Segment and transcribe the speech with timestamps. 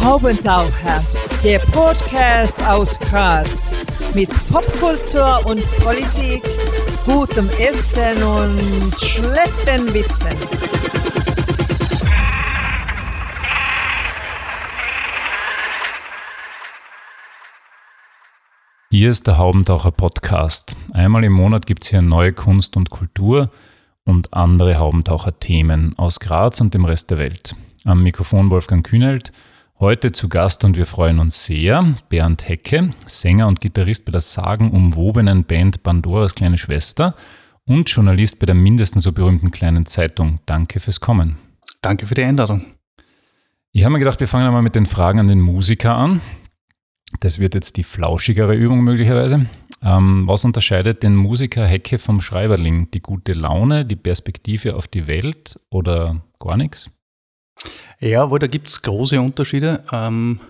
[0.00, 1.04] Haubentaucher,
[1.44, 3.72] der Podcast aus Graz
[4.14, 6.42] mit Popkultur und Politik,
[7.04, 10.36] gutem Essen und schlechten Witzen.
[18.90, 20.76] Hier ist der Haubentaucher Podcast.
[20.92, 23.50] Einmal im Monat gibt es hier neue Kunst und Kultur
[24.04, 27.54] und andere Haubentaucher-Themen aus Graz und dem Rest der Welt.
[27.84, 29.32] Am Mikrofon Wolfgang Kühnelt,
[29.78, 34.20] heute zu Gast und wir freuen uns sehr, Bernd Hecke, Sänger und Gitarrist bei der
[34.20, 37.14] sagenumwobenen Band Pandoras kleine Schwester
[37.64, 40.40] und Journalist bei der mindestens so berühmten kleinen Zeitung.
[40.46, 41.38] Danke fürs Kommen.
[41.80, 42.64] Danke für die Einladung.
[43.72, 46.20] Ich habe mir gedacht, wir fangen einmal mit den Fragen an den Musiker an.
[47.20, 49.46] Das wird jetzt die flauschigere Übung möglicherweise.
[49.82, 52.90] Ähm, was unterscheidet den Musiker Hecke vom Schreiberling?
[52.92, 56.90] Die gute Laune, die Perspektive auf die Welt oder gar nichts?
[57.98, 59.84] Ja, wohl, da gibt es große Unterschiede.
[59.92, 60.40] Ähm,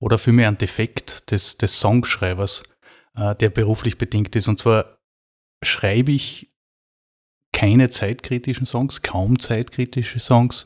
[0.00, 2.62] oder vielmehr ein Defekt des, des Songschreibers,
[3.14, 4.48] äh, der beruflich bedingt ist.
[4.48, 4.98] Und zwar
[5.62, 6.50] schreibe ich
[7.52, 10.64] keine zeitkritischen Songs, kaum zeitkritische Songs,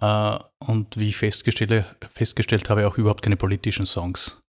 [0.00, 4.40] äh, und wie ich festgestellt, festgestellt habe, auch überhaupt keine politischen Songs.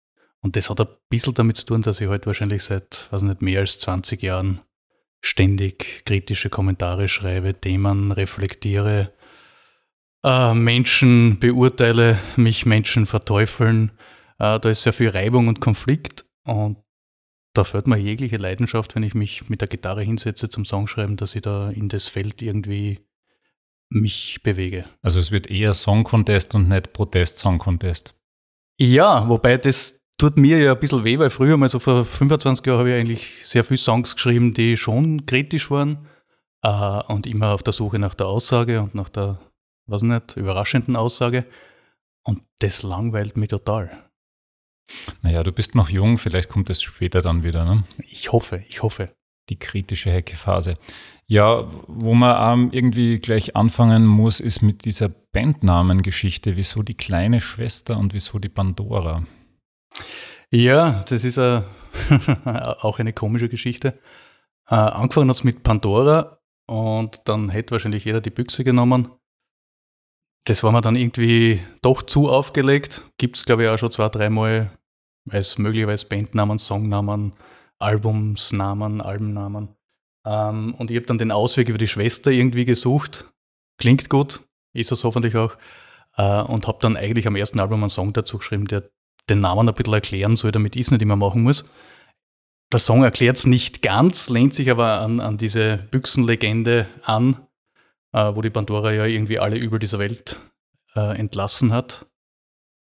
[0.41, 3.43] Und das hat ein bisschen damit zu tun, dass ich heute wahrscheinlich seit, weiß nicht,
[3.43, 4.61] mehr als 20 Jahren
[5.21, 9.13] ständig kritische Kommentare schreibe, Themen reflektiere,
[10.25, 13.91] äh, Menschen beurteile, mich Menschen verteufeln.
[14.39, 16.77] Äh, da ist sehr viel Reibung und Konflikt und
[17.55, 21.35] da fällt mir jegliche Leidenschaft, wenn ich mich mit der Gitarre hinsetze zum Songschreiben, dass
[21.35, 23.01] ich da in das Feld irgendwie
[23.91, 24.85] mich bewege.
[25.03, 28.15] Also es wird eher Song Contest und nicht Protest-Song Contest.
[28.79, 32.67] Ja, wobei das tut mir ja ein bisschen weh, weil früher mal so vor 25
[32.67, 36.07] Jahren habe ich eigentlich sehr viele Songs geschrieben, die schon kritisch waren
[36.63, 39.39] äh, und immer auf der Suche nach der Aussage und nach der,
[39.87, 41.47] was nicht, überraschenden Aussage.
[42.25, 43.91] Und das langweilt mich total.
[45.23, 47.85] Naja, du bist noch jung, vielleicht kommt es später dann wieder, ne?
[48.03, 49.13] Ich hoffe, ich hoffe.
[49.51, 50.77] Die kritische Hecke-Phase.
[51.27, 56.57] Ja, wo man irgendwie gleich anfangen muss, ist mit dieser Bandnamengeschichte.
[56.57, 59.25] Wieso die kleine Schwester und wieso die Pandora?
[60.51, 61.65] Ja, das ist a,
[62.81, 63.99] auch eine komische Geschichte.
[64.69, 69.11] Äh, angefangen hat es mit Pandora und dann hätte wahrscheinlich jeder die Büchse genommen.
[70.45, 73.03] Das war mir dann irgendwie doch zu aufgelegt.
[73.19, 74.71] Gibt es, glaube ich, auch schon zwei, dreimal
[75.31, 77.35] als möglicherweise Bandnamen, Songnamen,
[77.79, 79.77] Albumsnamen, Albennamen.
[80.25, 83.27] Ähm, und ich habe dann den Ausweg über die Schwester irgendwie gesucht.
[83.79, 84.41] Klingt gut,
[84.73, 85.57] ist es hoffentlich auch.
[86.17, 88.91] Äh, und habe dann eigentlich am ersten Album einen Song dazu geschrieben, der
[89.31, 91.65] den Namen ein bisschen erklären soll, damit ich es nicht immer machen muss.
[92.73, 97.47] Der Song erklärt es nicht ganz, lehnt sich aber an, an diese Büchsenlegende an,
[98.13, 100.37] äh, wo die Pandora ja irgendwie alle Übel dieser Welt
[100.95, 102.07] äh, entlassen hat.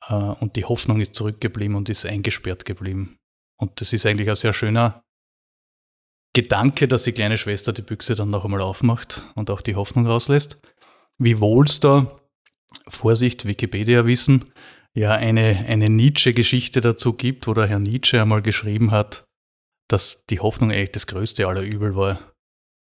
[0.09, 3.19] Äh, und die Hoffnung ist zurückgeblieben und ist eingesperrt geblieben.
[3.59, 5.05] Und das ist eigentlich ein sehr schöner
[6.33, 10.07] Gedanke, dass die kleine Schwester die Büchse dann noch einmal aufmacht und auch die Hoffnung
[10.07, 10.59] rauslässt.
[11.19, 12.21] Wiewohl es da,
[12.89, 14.45] Vorsicht, Wikipedia-Wissen,
[14.97, 19.25] ja eine, eine Nietzsche-Geschichte dazu gibt, wo der Herr Nietzsche einmal geschrieben hat,
[19.89, 22.33] dass die Hoffnung eigentlich das größte aller Übel war.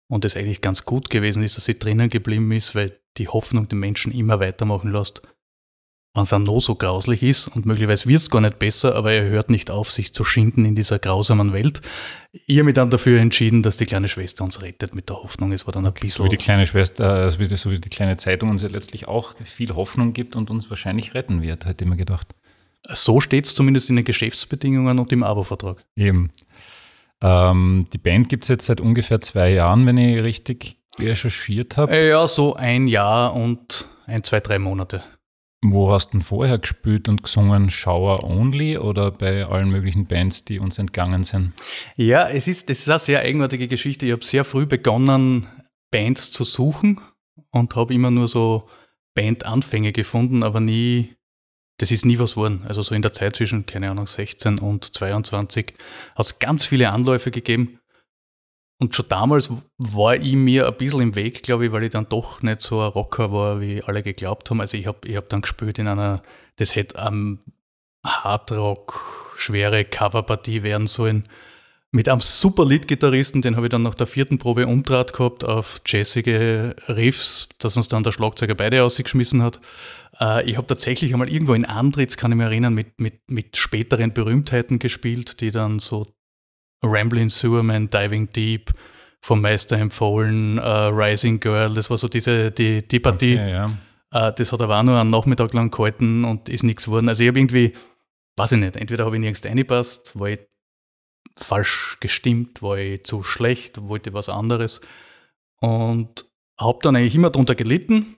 [0.09, 3.67] Und es eigentlich ganz gut gewesen ist, dass sie drinnen geblieben ist, weil die Hoffnung
[3.67, 5.21] den Menschen immer weitermachen lässt
[6.13, 9.11] wenn es auch noch so grauslich ist und möglicherweise wird es gar nicht besser, aber
[9.13, 11.81] er hört nicht auf, sich zu schinden in dieser grausamen Welt.
[12.31, 15.51] Ich habe mich dann dafür entschieden, dass die kleine Schwester uns rettet mit der Hoffnung.
[15.51, 16.09] Es war dann ein bisschen.
[16.09, 19.73] So wie die kleine Schwester, so wie die kleine Zeitung uns ja letztlich auch viel
[19.73, 22.27] Hoffnung gibt und uns wahrscheinlich retten wird, hätte ich mir gedacht.
[22.89, 25.83] So steht es zumindest in den Geschäftsbedingungen und im Abo-Vertrag.
[25.95, 26.31] Eben.
[27.21, 31.95] Ähm, die Band gibt es jetzt seit ungefähr zwei Jahren, wenn ich richtig recherchiert habe.
[31.95, 35.01] Ja, so ein Jahr und ein, zwei, drei Monate.
[35.65, 37.69] Wo hast du denn vorher gespielt und gesungen?
[37.69, 41.53] Shower Only oder bei allen möglichen Bands, die uns entgangen sind?
[41.95, 44.05] Ja, es ist, das ist eine sehr eigenartige Geschichte.
[44.05, 45.47] Ich habe sehr früh begonnen,
[45.89, 46.99] Bands zu suchen
[47.51, 48.67] und habe immer nur so
[49.15, 51.15] Bandanfänge gefunden, aber nie,
[51.77, 52.65] das ist nie was geworden.
[52.67, 55.75] Also so in der Zeit zwischen, keine Ahnung, 16 und 22
[56.15, 57.79] hat es ganz viele Anläufe gegeben
[58.79, 62.09] und schon damals war ich mir ein bisschen im Weg, glaube ich, weil ich dann
[62.09, 64.61] doch nicht so ein Rocker war, wie alle geglaubt haben.
[64.61, 66.21] Also ich habe ich hab dann gespielt in einer,
[66.57, 67.39] das hätte am
[68.05, 71.27] Hardrock schwere Coverpartie werden sollen.
[71.91, 75.79] Mit einem super Lead-Gitarristen, den habe ich dann nach der vierten Probe umdraht gehabt auf
[75.85, 79.61] jazzige Riffs, dass uns dann der Schlagzeuger beide ausgeschmissen hat.
[80.19, 83.57] Äh, ich habe tatsächlich einmal irgendwo in Antritts, kann ich mich erinnern, mit, mit, mit
[83.57, 86.07] späteren Berühmtheiten gespielt, die dann so
[86.83, 88.73] Ramblin' Sewerman, Diving Deep,
[89.21, 93.35] vom Meister empfohlen, uh, Rising Girl, das war so diese, die, die Partie.
[93.35, 93.77] Okay, ja.
[94.11, 97.09] Äh, das hat aber auch nur einen Nachmittag lang gehalten und ist nichts geworden.
[97.09, 97.73] Also ich habe irgendwie,
[98.35, 100.39] weiß ich nicht, entweder habe ich nirgends reingepasst, war ich
[101.39, 104.81] falsch gestimmt, war ich zu schlecht, wollte was anderes
[105.61, 106.25] und
[106.59, 108.17] habe dann eigentlich immer darunter gelitten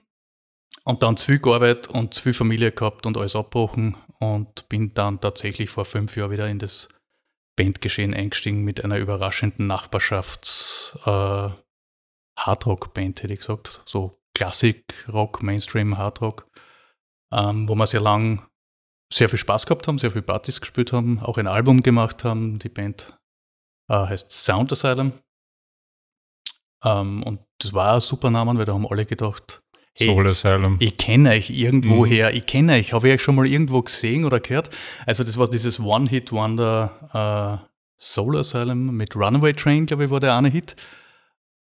[0.84, 4.92] und dann zu viel gearbeitet und zu viel Familie gehabt und alles abgebrochen und bin
[4.92, 6.88] dann tatsächlich vor fünf Jahren wieder in das
[7.56, 11.54] Bandgeschehen eingestiegen mit einer überraschenden Nachbarschafts- äh,
[12.36, 13.82] hätte ich gesagt.
[13.86, 16.50] So Klassik-Rock, Mainstream-Hardrock,
[17.32, 18.46] ähm, wo wir sehr lang
[19.12, 22.58] sehr viel Spaß gehabt haben, sehr viel Partys gespielt haben, auch ein Album gemacht haben.
[22.58, 23.18] Die Band
[23.88, 25.12] äh, heißt Sound Asylum.
[26.84, 29.62] Ähm, und das war ein super Name, weil da haben alle gedacht,
[29.96, 30.76] hey, Soul Asylum.
[30.80, 32.36] Ich kenne euch irgendwoher, mhm.
[32.36, 34.70] ich kenne euch, habe ich euch schon mal irgendwo gesehen oder gehört?
[35.06, 37.66] Also das war dieses One-Hit-Wonder äh,
[37.98, 40.76] Soul Asylum mit Runaway Train, glaube ich, war der eine Hit.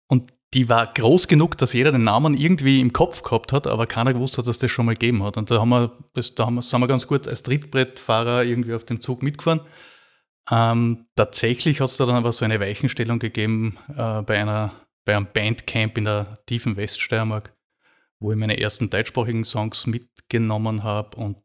[0.08, 3.86] Und die war groß genug, dass jeder den Namen irgendwie im Kopf gehabt hat, aber
[3.86, 5.36] keiner gewusst hat, dass das schon mal gegeben hat.
[5.36, 8.74] Und da haben wir, das, da haben wir, sind wir ganz gut als Trittbrettfahrer irgendwie
[8.74, 9.60] auf dem Zug mitgefahren.
[10.50, 14.72] Ähm, tatsächlich hat es da dann aber so eine Weichenstellung gegeben äh, bei, einer,
[15.04, 17.53] bei einem Bandcamp in der tiefen Weststeiermark,
[18.24, 21.36] wo ich meine ersten deutschsprachigen Songs mitgenommen habe und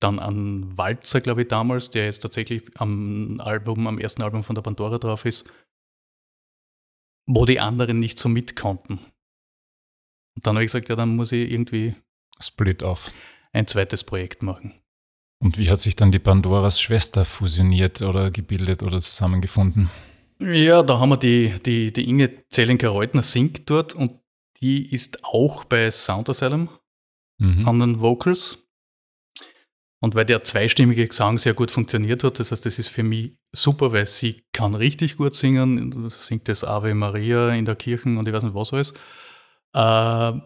[0.00, 4.54] dann an Walzer, glaube ich, damals, der jetzt tatsächlich am Album, am ersten Album von
[4.54, 5.50] der Pandora drauf ist,
[7.26, 9.00] wo die anderen nicht so mit konnten.
[10.36, 11.96] Und dann habe ich gesagt, ja, dann muss ich irgendwie
[12.40, 13.12] Split off.
[13.52, 14.74] Ein zweites Projekt machen.
[15.40, 19.90] Und wie hat sich dann die Pandoras Schwester fusioniert oder gebildet oder zusammengefunden?
[20.38, 24.21] Ja, da haben wir die, die, die Inge Zellenker-Reutner singt dort und
[24.62, 26.68] die ist auch bei Sound Asylum
[27.38, 27.68] mhm.
[27.68, 28.66] an den Vocals.
[30.00, 33.36] Und weil der zweistimmige Gesang sehr gut funktioniert hat, das heißt, das ist für mich
[33.52, 38.26] super, weil sie kann richtig gut singen, singt das Ave Maria in der Kirche und
[38.26, 38.94] ich weiß nicht was alles.
[39.74, 40.40] Äh,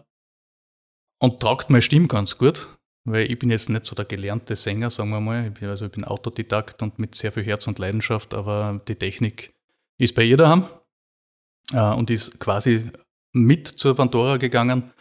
[1.19, 2.67] und tragt meine Stimme ganz gut,
[3.03, 5.47] weil ich bin jetzt nicht so der gelernte Sänger, sagen wir mal.
[5.47, 8.95] Ich bin, also ich bin Autodidakt und mit sehr viel Herz und Leidenschaft, aber die
[8.95, 9.55] Technik
[9.97, 10.67] ist bei ihr daheim
[11.73, 12.91] äh, und ist quasi
[13.43, 14.91] mit zur Pandora gegangen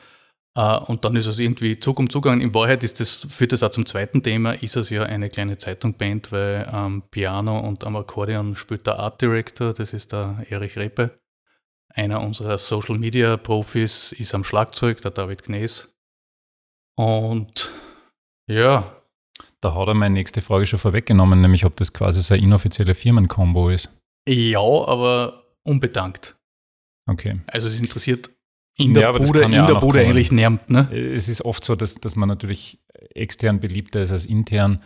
[0.56, 2.40] Uh, und dann ist es irgendwie Zug um Zug gegangen.
[2.40, 5.58] In Wahrheit ist das, führt das auch zum zweiten Thema, ist es ja eine kleine
[5.58, 10.78] Zeitungband, weil am Piano und am Akkordeon spielt der Art Director, das ist der Erich
[10.78, 11.18] Reppe.
[11.92, 15.94] Einer unserer Social Media Profis ist am Schlagzeug, der David Knees.
[16.96, 17.70] Und
[18.48, 18.96] ja.
[19.60, 22.94] Da hat er meine nächste Frage schon vorweggenommen, nämlich ob das quasi so eine inoffizielle
[22.94, 23.90] Firmenkombo ist.
[24.26, 26.34] Ja, aber unbedankt.
[27.06, 27.40] Okay.
[27.46, 28.30] Also es interessiert
[28.76, 30.68] in der ja, Bude, in ja der Bude eigentlich nervt.
[30.70, 30.92] Ne?
[30.92, 32.78] Es ist oft so, dass, dass man natürlich
[33.14, 34.82] extern beliebter ist als intern.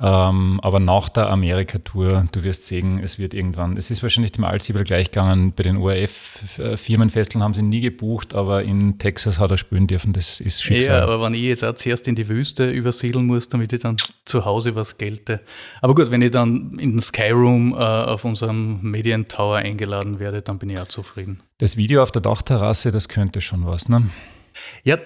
[0.00, 4.44] Ähm, aber nach der Amerika-Tour, du wirst sehen, es wird irgendwann, es ist wahrscheinlich dem
[4.44, 5.52] Alzibel gleich gegangen.
[5.56, 10.12] Bei den ORF-Firmenfesteln haben sie nie gebucht, aber in Texas hat er spielen dürfen.
[10.12, 10.98] Das ist Schicksal.
[10.98, 13.96] Ja, aber wenn ich jetzt auch zuerst in die Wüste übersiedeln muss, damit ich dann
[14.24, 15.40] zu Hause was gelte.
[15.82, 20.58] Aber gut, wenn ich dann in den Skyroom äh, auf unserem Medientower eingeladen werde, dann
[20.58, 21.42] bin ich auch zufrieden.
[21.58, 24.08] Das Video auf der Dachterrasse, das könnte schon was, ne?
[24.84, 24.98] Ja,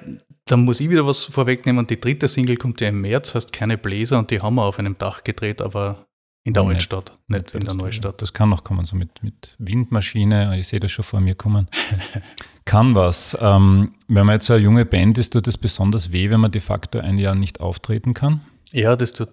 [0.47, 1.87] da muss ich wieder was vorwegnehmen.
[1.87, 4.79] Die dritte Single kommt ja im März, heißt keine Bläser und die haben wir auf
[4.79, 6.07] einem Dach gedreht, aber
[6.45, 8.21] in der Altstadt, nicht, nicht in der Neustadt.
[8.21, 11.69] Das kann noch kommen, so mit, mit Windmaschine, ich sehe das schon vor mir kommen.
[12.65, 13.37] kann was.
[13.41, 16.51] Ähm, wenn man jetzt so eine junge Band ist, tut es besonders weh, wenn man
[16.51, 18.41] de facto ein Jahr nicht auftreten kann?
[18.73, 19.29] Ja, das tut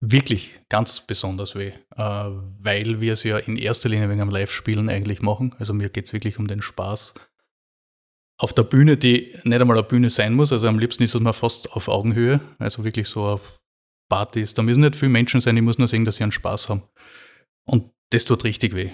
[0.00, 2.02] wirklich ganz besonders weh, äh,
[2.60, 5.54] weil wir es ja in erster Linie wegen am Live-Spielen eigentlich machen.
[5.60, 7.14] Also mir geht es wirklich um den Spaß
[8.42, 10.52] auf der Bühne, die nicht einmal eine Bühne sein muss.
[10.52, 13.60] Also am liebsten ist es mal fast auf Augenhöhe, also wirklich so auf
[14.08, 14.52] Partys.
[14.52, 16.82] Da müssen nicht viele Menschen sein, ich muss nur sehen, dass sie einen Spaß haben.
[17.64, 18.90] Und das tut richtig weh.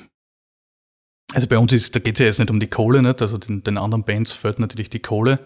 [1.32, 3.22] Also bei uns ist, da geht es ja jetzt nicht um die Kohle, nicht?
[3.22, 5.38] also den, den, anderen Bands fällt natürlich die Kohle.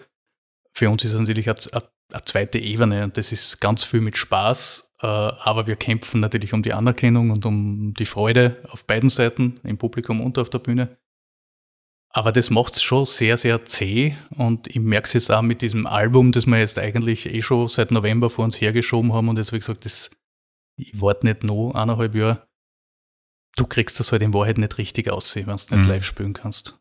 [0.74, 1.84] Für uns ist es natürlich eine,
[2.24, 6.62] zweite Ebene und das ist ganz viel mit Spaß, äh, aber wir kämpfen natürlich um
[6.62, 10.98] die Anerkennung und um die Freude auf beiden Seiten, im Publikum und auf der Bühne.
[12.14, 15.62] Aber das macht es schon sehr, sehr zäh und ich merke es jetzt auch mit
[15.62, 19.38] diesem Album, das wir jetzt eigentlich eh schon seit November vor uns hergeschoben haben und
[19.38, 20.10] jetzt, wie gesagt, das,
[20.76, 22.46] ich warte nicht noch eineinhalb Jahre.
[23.56, 25.92] Du kriegst das halt in Wahrheit nicht richtig aussehen, wenn du nicht mhm.
[25.92, 26.78] live spielen kannst.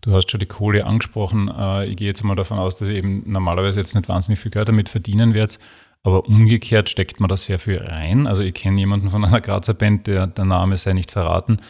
[0.00, 1.48] Du hast schon die Kohle angesprochen.
[1.48, 4.50] Äh, ich gehe jetzt mal davon aus, dass ihr eben normalerweise jetzt nicht wahnsinnig viel
[4.50, 5.58] Geld damit verdienen werdet.
[6.02, 8.26] Aber umgekehrt steckt man da sehr viel rein.
[8.26, 11.60] Also ich kenne jemanden von einer Grazer Band, der, der Name sei nicht verraten,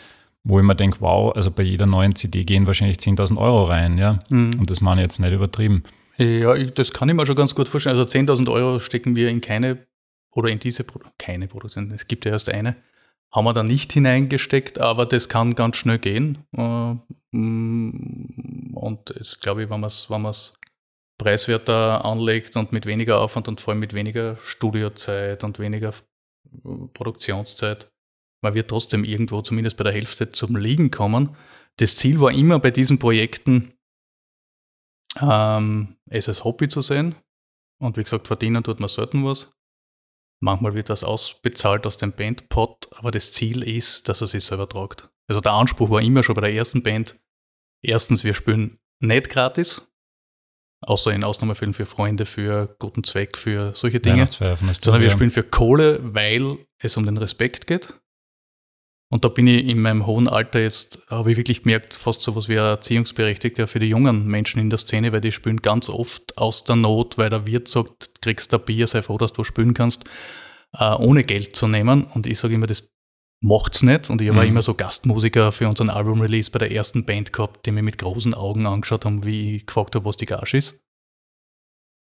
[0.49, 3.99] wo ich mir denke, wow, also bei jeder neuen CD gehen wahrscheinlich 10.000 Euro rein,
[3.99, 4.21] ja.
[4.31, 4.59] Mhm.
[4.59, 5.83] Und das meine ich jetzt nicht übertrieben.
[6.17, 7.97] Ja, ich, das kann ich mir schon ganz gut vorstellen.
[7.97, 9.87] Also 10.000 Euro stecken wir in keine
[10.33, 12.76] oder in diese Pro keine Produktion, es gibt ja erst eine,
[13.33, 16.38] haben wir da nicht hineingesteckt, aber das kann ganz schnell gehen.
[16.57, 16.95] Äh,
[17.37, 20.33] mm, und es glaube ich, wenn man es wenn
[21.19, 25.93] preiswerter anlegt und mit weniger Aufwand und vor allem mit weniger Studiozeit und weniger
[26.95, 27.90] Produktionszeit.
[28.42, 31.37] Man wird trotzdem irgendwo zumindest bei der Hälfte zum Liegen kommen.
[31.76, 33.75] Das Ziel war immer bei diesen Projekten,
[35.21, 37.16] ähm, es als Hobby zu sehen.
[37.80, 39.52] Und wie gesagt, verdienen tut man selten was.
[40.40, 44.68] Manchmal wird was ausbezahlt aus dem Bandpot, aber das Ziel ist, dass er sich selber
[44.68, 45.09] tragt.
[45.28, 47.18] Also der Anspruch war immer schon bei der ersten Band,
[47.83, 49.88] erstens, wir spielen nicht gratis,
[50.83, 54.23] außer in Ausnahmefällen für Freunde, für guten Zweck, für solche Dinge,
[54.85, 57.95] sondern wir spielen für Kohle, weil es um den Respekt geht.
[59.10, 62.36] Und da bin ich in meinem hohen Alter jetzt, habe ich wirklich gemerkt, fast so
[62.36, 66.36] was wie Erziehungsberechtigter für die jungen Menschen in der Szene, weil die spielen ganz oft
[66.36, 69.44] aus der Not, weil der Wirt sagt, kriegst du ein Bier, sei froh, dass du
[69.44, 70.04] spielen kannst,
[70.74, 72.04] äh, ohne Geld zu nehmen.
[72.04, 72.86] Und ich sage immer, das
[73.40, 74.10] macht's nicht.
[74.10, 74.36] Und ich mhm.
[74.36, 77.96] war immer so Gastmusiker für unseren Album-Release bei der ersten Band gehabt, die mir mit
[77.96, 80.78] großen Augen angeschaut haben, wie ich gefragt habe, was die Gage ist.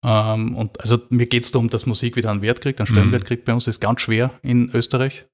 [0.04, 3.22] Ähm, und also mir geht es darum, dass Musik wieder einen Wert kriegt, einen Stellenwert
[3.22, 3.26] mhm.
[3.26, 3.66] kriegt bei uns.
[3.66, 5.25] Das ist ganz schwer in Österreich.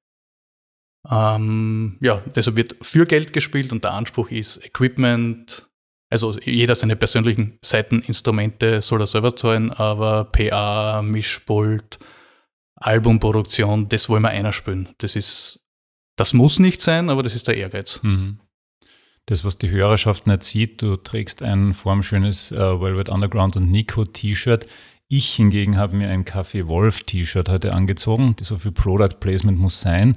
[1.10, 5.68] Ähm, ja, deshalb wird für Geld gespielt und der Anspruch ist Equipment,
[6.10, 11.98] also jeder seine persönlichen Seiteninstrumente soll er selber zahlen, aber PA, Mischpult,
[12.76, 14.90] Albumproduktion, das wollen wir einer spielen.
[14.98, 15.64] Das ist,
[16.16, 18.00] das muss nicht sein, aber das ist der Ehrgeiz.
[18.02, 18.40] Mhm.
[19.26, 24.04] Das, was die Hörerschaft nicht sieht, du trägst ein formschönes äh, Velvet Underground und Nico
[24.04, 24.66] T-Shirt.
[25.08, 28.34] Ich hingegen habe mir ein Kaffee Wolf T-Shirt heute angezogen.
[28.40, 30.16] So viel Product Placement muss sein.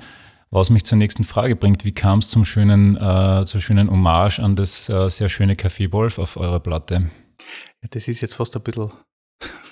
[0.55, 4.39] Was mich zur nächsten Frage bringt, wie kam es zum schönen, äh, zur schönen Hommage
[4.39, 7.12] an das äh, sehr schöne Café Wolf auf eurer Platte?
[7.89, 8.89] Das ist jetzt fast ein bisschen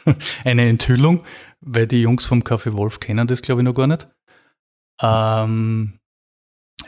[0.44, 1.24] eine Enthüllung,
[1.62, 4.10] weil die Jungs vom Café Wolf kennen das, glaube ich, noch gar nicht.
[5.02, 6.00] Ähm,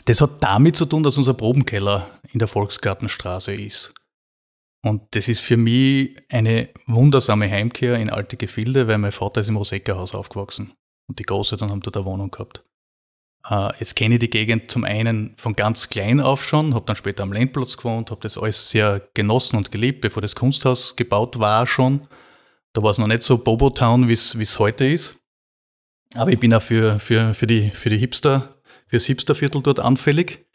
[0.04, 3.94] das hat damit zu tun, dass unser Probenkeller in der Volksgartenstraße ist.
[4.84, 9.48] Und das ist für mich eine wundersame Heimkehr in alte Gefilde, weil mein Vater ist
[9.48, 10.74] im Rosecker-Haus aufgewachsen.
[11.08, 12.62] Und die Großeltern haben dort eine Wohnung gehabt.
[13.48, 16.96] Äh, jetzt kenne ich die Gegend zum einen von ganz klein auf schon, habe dann
[16.96, 21.38] später am Landplatz gewohnt, habe das alles sehr genossen und geliebt, bevor das Kunsthaus gebaut
[21.38, 22.06] war schon.
[22.72, 25.22] Da war es noch nicht so Bobo-Town, wie es heute ist.
[26.14, 30.46] Aber ich bin auch für, für, für, die, für die Hipster, fürs Hipsterviertel dort anfällig.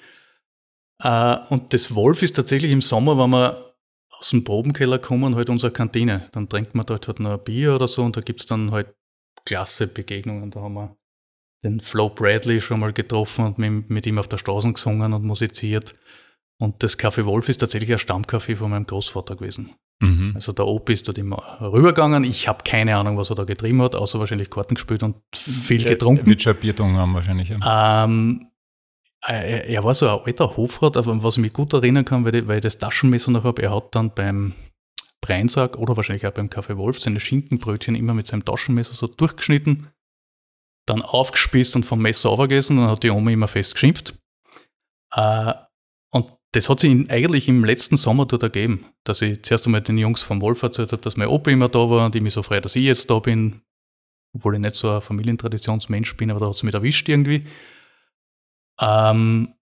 [1.03, 3.75] Äh, und das Wolf ist tatsächlich im Sommer, wenn wir
[4.12, 6.29] aus dem Probenkeller kommen, halt unsere Kantine.
[6.31, 8.71] Dann trinkt man dort halt noch ein Bier oder so und da gibt es dann
[8.71, 8.93] halt
[9.45, 10.51] klasse Begegnungen.
[10.51, 10.98] Da haben wir
[11.63, 15.24] den Flo Bradley schon mal getroffen und mit, mit, ihm auf der Straße gesungen und
[15.24, 15.94] musiziert.
[16.60, 19.75] Und das Café Wolf ist tatsächlich ein Stammcafé von meinem Großvater gewesen.
[20.00, 20.32] Mhm.
[20.36, 22.24] Also der Opi ist dort immer rübergegangen.
[22.24, 25.84] Ich habe keine Ahnung, was er da getrieben hat, außer wahrscheinlich Karten gespielt und viel
[25.84, 26.25] getrunken.
[26.27, 27.51] Wird schon Bier haben wahrscheinlich.
[27.51, 28.48] Ähm,
[29.27, 32.36] er, er, war so ein alter Hofrat, aber was ich mich gut erinnern kann, weil
[32.36, 34.53] ich, weil ich das Taschenmesser noch habe, er hat dann beim
[35.22, 39.88] Breinsack oder wahrscheinlich auch beim Café Wolf seine Schinkenbrötchen immer mit seinem Taschenmesser so durchgeschnitten
[40.86, 44.16] dann aufgespießt und vom Messer runtergegessen und dann hat die Oma immer fest geschimpft.
[45.14, 45.54] Äh,
[46.12, 49.98] und das hat sich eigentlich im letzten Sommer dort ergeben, dass ich zuerst einmal den
[49.98, 52.44] Jungs vom Wolf erzählt habe, dass mein Opa immer da war und ich mich so
[52.44, 53.62] freue, dass ich jetzt da bin,
[54.34, 57.48] obwohl ich nicht so ein Familientraditionsmensch bin, aber da hat es mich erwischt irgendwie.
[58.82, 59.54] Ähm,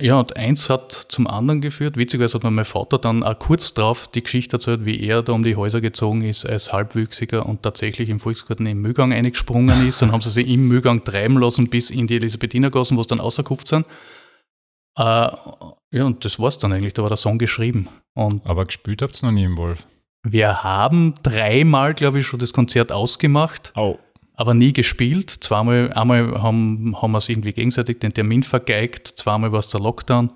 [0.00, 1.96] ja, und eins hat zum anderen geführt.
[1.96, 5.32] Witzigerweise hat mir mein Vater dann auch kurz drauf die Geschichte erzählt, wie er da
[5.32, 10.02] um die Häuser gezogen ist als Halbwüchsiger und tatsächlich im Volksgarten im Mühlgang eingesprungen ist.
[10.02, 13.20] Dann haben sie sich im Mühlgang treiben lassen bis in die Elisabethinergassen, wo sie dann
[13.20, 13.86] außerkupft sind.
[14.98, 16.94] Äh, ja, und das war's dann eigentlich.
[16.94, 17.88] Da war der Song geschrieben.
[18.14, 19.86] Und Aber gespielt habt ihr noch nie im Wolf?
[20.26, 23.72] Wir haben dreimal, glaube ich, schon das Konzert ausgemacht.
[23.76, 23.98] Oh
[24.34, 25.30] aber nie gespielt.
[25.30, 29.80] Zweimal, einmal haben, haben wir es irgendwie gegenseitig den Termin vergeigt, zweimal war es der
[29.80, 30.32] Lockdown.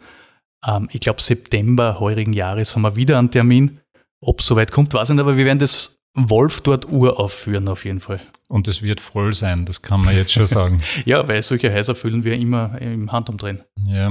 [0.67, 3.81] Ähm, ich glaube, September heurigen Jahres haben wir wieder einen Termin.
[4.21, 7.85] Ob es soweit kommt, weiß ich nicht, aber wir werden das Wolf dort uraufführen auf
[7.85, 8.21] jeden Fall.
[8.49, 10.81] Und es wird voll sein, das kann man jetzt schon sagen.
[11.05, 13.63] ja, weil solche Häuser füllen wir immer im Handumdrehen.
[13.87, 14.11] Ja,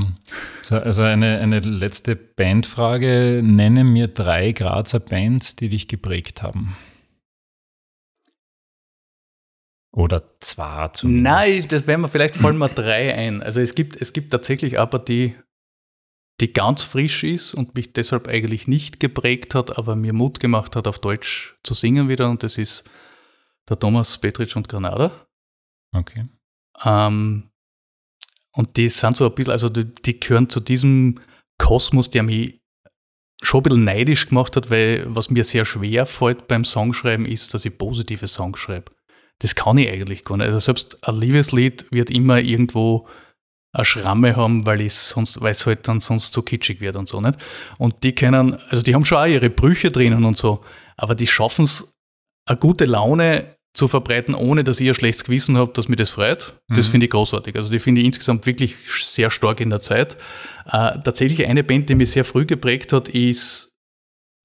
[0.70, 3.42] also eine, eine letzte Bandfrage.
[3.44, 6.78] Nenne mir drei Grazer Bands, die dich geprägt haben.
[9.98, 11.24] Oder zwei zumindest.
[11.24, 13.42] Nein, das werden wir vielleicht fallen wir drei ein.
[13.42, 15.34] Also es gibt, es gibt tatsächlich aber die,
[16.40, 20.76] die ganz frisch ist und mich deshalb eigentlich nicht geprägt hat, aber mir Mut gemacht
[20.76, 22.30] hat, auf Deutsch zu singen wieder.
[22.30, 22.84] Und das ist
[23.68, 25.28] der Thomas Petritsch und Granada.
[25.96, 26.28] Okay.
[26.86, 27.50] Ähm,
[28.52, 31.20] und die sind so ein bisschen, also die, die gehören zu diesem
[31.58, 32.62] Kosmos, der mich
[33.42, 37.56] schon ein bisschen neidisch gemacht hat, weil was mir sehr schwer fällt beim Songschreiben ist,
[37.56, 38.92] dass ich positive Songs schreibe
[39.40, 40.48] das kann ich eigentlich gar nicht.
[40.48, 43.08] Also selbst ein Liebeslied wird immer irgendwo
[43.74, 47.08] eine Schramme haben, weil es sonst, weil es halt dann sonst zu kitschig wird und
[47.10, 47.38] so nicht.
[47.78, 50.64] Und die können, also die haben schon auch ihre Brüche drinnen und so,
[50.96, 51.94] aber die schaffen es,
[52.48, 56.10] eine gute Laune zu verbreiten, ohne dass ich ein schlechtes Gewissen habe, dass mir das
[56.10, 56.56] freut.
[56.70, 56.92] Das Mhm.
[56.92, 57.56] finde ich großartig.
[57.58, 60.16] Also die finde ich insgesamt wirklich sehr stark in der Zeit.
[60.66, 63.70] Äh, tatsächlich eine Band, die mich sehr früh geprägt hat, ist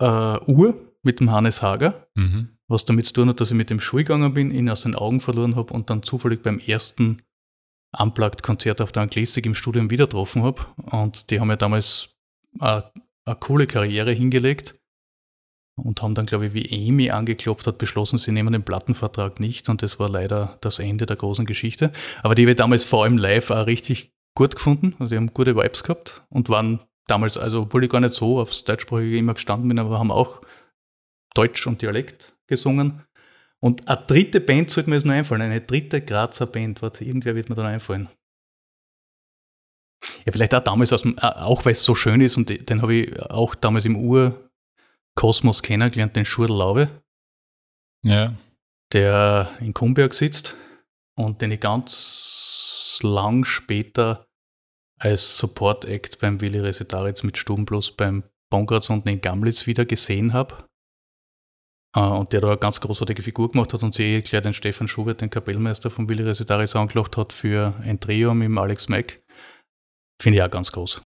[0.03, 0.05] äh,
[0.47, 2.49] Ur mit dem Hannes Hager, Mhm.
[2.73, 4.95] Was damit zu tun hat, dass ich mit dem Schul gegangen bin, ihn aus den
[4.95, 7.23] Augen verloren habe und dann zufällig beim ersten
[7.97, 10.63] Unplugged-Konzert auf der Anglistik im Studium wieder getroffen habe.
[10.77, 12.09] Und die haben ja damals
[12.59, 12.91] eine,
[13.25, 14.75] eine coole Karriere hingelegt
[15.77, 19.69] und haben dann, glaube ich, wie Amy angeklopft hat, beschlossen, sie nehmen den Plattenvertrag nicht
[19.69, 21.93] und das war leider das Ende der großen Geschichte.
[22.23, 24.95] Aber die habe ich damals vor allem live auch richtig gut gefunden.
[24.99, 28.41] Also die haben gute Vibes gehabt und waren damals, also obwohl ich gar nicht so
[28.41, 30.41] aufs Deutschsprachige immer gestanden bin, aber haben auch
[31.35, 33.03] Deutsch und Dialekt gesungen.
[33.61, 37.35] Und eine dritte Band sollte mir jetzt noch einfallen, eine dritte Grazer Band, warte, irgendwer
[37.35, 38.09] wird mir dann einfallen.
[40.25, 42.95] Ja, vielleicht auch damals, dem, äh, auch weil es so schön ist und den- habe
[42.95, 47.03] ich auch damals im Ur-Kosmos kennengelernt, den Schurl Laube,
[48.05, 48.37] Ja.
[48.93, 50.57] der in Kumberg sitzt
[51.17, 54.27] und den ich ganz lang später
[54.99, 60.57] als Support-Act beim Willi Resetaritz mit Stubenplus beim Bongratz unten in Gamlitz wieder gesehen habe.
[61.95, 64.89] Äh, Und der da eine ganz großartige Figur gemacht hat und sich gleich den Stefan
[64.89, 69.21] Schubert, den Kapellmeister von Willi Resetaritz, angelacht hat für ein Trio mit Alex Mack.
[70.21, 71.03] Finde ich auch ganz groß.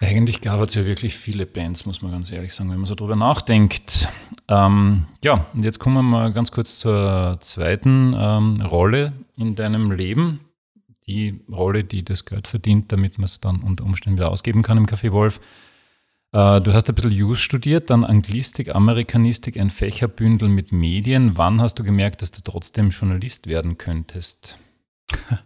[0.00, 2.94] Eigentlich gab es ja wirklich viele Bands, muss man ganz ehrlich sagen, wenn man so
[2.94, 4.08] drüber nachdenkt.
[4.46, 9.90] Ähm, ja, und jetzt kommen wir mal ganz kurz zur zweiten ähm, Rolle in deinem
[9.90, 10.47] Leben.
[11.08, 14.76] Die Rolle, die das Geld verdient, damit man es dann unter Umständen wieder ausgeben kann
[14.76, 15.40] im Café Wolf.
[16.32, 21.38] Äh, du hast ein bisschen Jus studiert, dann Anglistik, Amerikanistik, ein Fächerbündel mit Medien.
[21.38, 24.58] Wann hast du gemerkt, dass du trotzdem Journalist werden könntest?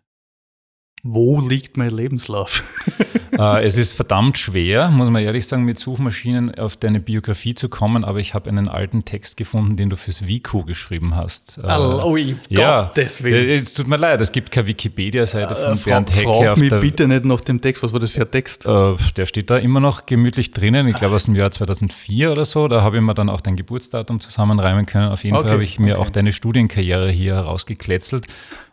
[1.04, 2.62] Wo liegt mein Lebenslauf?
[3.42, 7.68] äh, es ist verdammt schwer, muss man ehrlich sagen, mit Suchmaschinen auf deine Biografie zu
[7.68, 11.58] kommen, aber ich habe einen alten Text gefunden, den du fürs Vico geschrieben hast.
[11.58, 12.16] Äh, oh,
[12.48, 13.48] ja, Gottes Willen.
[13.48, 16.70] äh, Es tut mir leid, es gibt keine Wikipedia-Seite von Äh, Bernd Hecke frag mich
[16.80, 17.82] bitte nicht nach dem Text.
[17.82, 18.66] Was war das für ein Text?
[18.66, 22.44] Äh, der steht da immer noch gemütlich drinnen, ich glaube aus dem Jahr 2004 oder
[22.44, 22.68] so.
[22.68, 25.08] Da habe ich mir dann auch dein Geburtsdatum zusammenreimen können.
[25.10, 26.02] Auf jeden Okay, Fall habe ich mir okay.
[26.06, 28.26] auch deine Studienkarriere hier herausgekletzelt.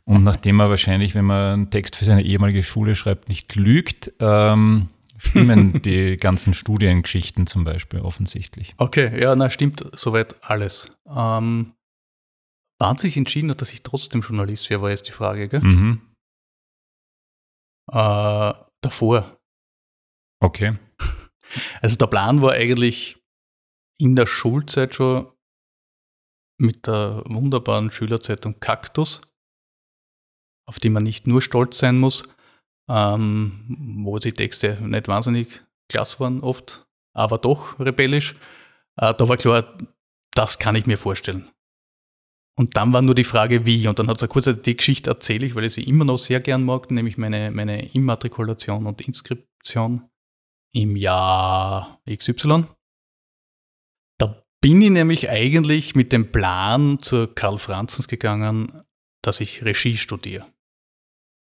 [0.09, 4.11] Und nachdem er wahrscheinlich, wenn man einen Text für seine ehemalige Schule schreibt, nicht lügt,
[4.19, 8.73] ähm, stimmen die ganzen Studiengeschichten zum Beispiel offensichtlich.
[8.77, 10.87] Okay, ja, na, stimmt soweit alles.
[11.05, 11.75] Ähm,
[12.79, 15.61] wann sich entschieden hat, dass ich trotzdem Journalist wäre, war jetzt die Frage, gell?
[15.61, 16.01] Mhm.
[17.91, 19.37] Äh, davor.
[20.41, 20.75] Okay.
[21.81, 23.17] Also der Plan war eigentlich
[23.99, 25.31] in der Schulzeit schon
[26.59, 29.21] mit der wunderbaren Schülerzeitung Kaktus,
[30.69, 32.23] auf die man nicht nur stolz sein muss,
[32.87, 33.65] ähm,
[34.03, 38.35] wo die Texte nicht wahnsinnig klasse waren oft, aber doch rebellisch.
[38.95, 39.77] Äh, da war klar,
[40.35, 41.49] das kann ich mir vorstellen.
[42.55, 43.87] Und dann war nur die Frage, wie.
[43.87, 46.39] Und dann hat es kurz die Geschichte erzähle ich, weil ich sie immer noch sehr
[46.39, 50.07] gern mag, nämlich meine, meine Immatrikulation und Inskription
[50.75, 52.65] im Jahr XY.
[54.19, 58.83] Da bin ich nämlich eigentlich mit dem Plan zur Karl Franzens gegangen,
[59.23, 60.45] dass ich Regie studiere.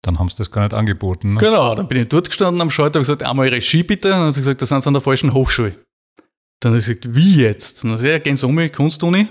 [0.04, 1.34] Dann haben sie das gar nicht angeboten.
[1.34, 1.40] Ne?
[1.40, 4.08] Genau, dann bin ich dort gestanden am Schalter und gesagt, einmal Regie bitte.
[4.08, 5.74] Und dann hat sie gesagt, das sind sie an der falschen Hochschule.
[6.60, 7.82] Dann habe ich gesagt, wie jetzt?
[7.82, 9.28] Und dann habe ich ja, gehen Sie um, Kunstuni,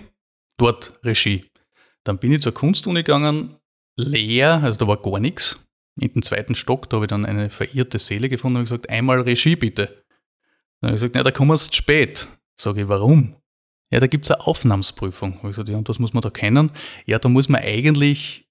[0.57, 1.45] dort Regie.
[2.03, 3.55] Dann bin ich zur Kunstuni gegangen,
[3.95, 5.59] leer, also da war gar nichts.
[5.99, 9.21] In den zweiten Stock, da habe ich dann eine verirrte Seele gefunden und gesagt, einmal
[9.21, 10.03] Regie bitte.
[10.81, 12.27] Dann habe ich gesagt, ja, da kommen Sie zu spät.
[12.59, 13.35] Sage ich, warum?
[13.91, 15.37] Ja, da gibt es eine Aufnahmsprüfung.
[15.37, 16.71] Habe ich gesagt, ja, und was muss man da kennen?
[17.05, 18.42] Ja, da muss man eigentlich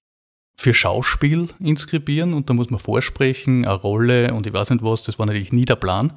[0.55, 5.03] für Schauspiel inskribieren und da muss man vorsprechen, eine Rolle und ich weiß nicht was,
[5.03, 6.13] das war natürlich nie der Plan.